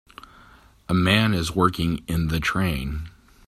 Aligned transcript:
A 0.89 0.95
man 0.95 1.31
is 1.35 1.51
working 1.55 2.03
in 2.07 2.29
the 2.29 2.39
train. 2.39 3.09